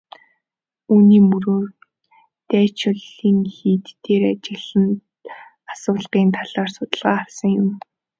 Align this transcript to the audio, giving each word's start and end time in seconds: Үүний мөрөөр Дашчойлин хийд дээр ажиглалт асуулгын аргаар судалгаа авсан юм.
Үүний 0.93 1.21
мөрөөр 1.29 1.67
Дашчойлин 2.49 3.37
хийд 3.55 3.85
дээр 4.03 4.23
ажиглалт 4.31 5.03
асуулгын 5.71 6.29
аргаар 6.41 6.69
судалгаа 6.75 7.15
авсан 7.21 7.51
юм. 7.61 7.69